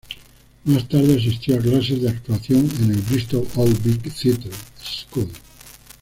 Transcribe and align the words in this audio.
Más 0.63 0.89
tarde 0.89 1.13
asistió 1.15 1.53
a 1.53 1.59
clases 1.61 2.01
de 2.01 2.09
actuación 2.09 2.67
en 2.81 2.89
el 2.89 3.01
Bristol 3.01 3.47
Old 3.53 3.83
Vic 3.83 4.11
Theatre 4.19 4.49
School. 4.83 5.29